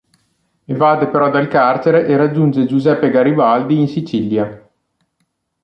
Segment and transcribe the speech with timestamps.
[0.65, 4.67] Evade però dal carcere e raggiunge Giuseppe Garibaldi in Sicilia.